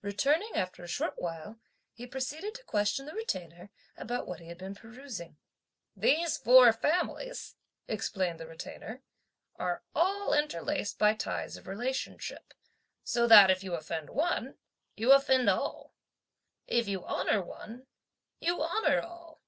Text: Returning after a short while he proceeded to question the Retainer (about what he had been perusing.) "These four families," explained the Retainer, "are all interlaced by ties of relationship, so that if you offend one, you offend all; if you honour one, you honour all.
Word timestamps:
Returning 0.00 0.52
after 0.54 0.82
a 0.82 0.88
short 0.88 1.16
while 1.20 1.60
he 1.92 2.06
proceeded 2.06 2.54
to 2.54 2.64
question 2.64 3.04
the 3.04 3.12
Retainer 3.12 3.68
(about 3.98 4.26
what 4.26 4.40
he 4.40 4.46
had 4.48 4.56
been 4.56 4.74
perusing.) 4.74 5.36
"These 5.94 6.38
four 6.38 6.72
families," 6.72 7.56
explained 7.86 8.40
the 8.40 8.46
Retainer, 8.46 9.02
"are 9.56 9.82
all 9.94 10.32
interlaced 10.32 10.98
by 10.98 11.12
ties 11.12 11.58
of 11.58 11.66
relationship, 11.66 12.54
so 13.02 13.26
that 13.26 13.50
if 13.50 13.62
you 13.62 13.74
offend 13.74 14.08
one, 14.08 14.56
you 14.96 15.12
offend 15.12 15.50
all; 15.50 15.92
if 16.66 16.88
you 16.88 17.04
honour 17.04 17.42
one, 17.42 17.86
you 18.40 18.62
honour 18.62 19.02
all. 19.02 19.42